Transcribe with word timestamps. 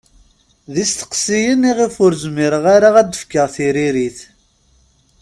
D 0.73 0.75
isteqsiyen 0.83 1.61
i 1.69 1.71
ɣef 1.79 1.95
ur 2.03 2.13
zmireɣ 2.23 2.65
ara 2.75 2.89
ad 3.01 3.07
d-fkeɣ 3.11 3.47
tiririt. 3.55 4.19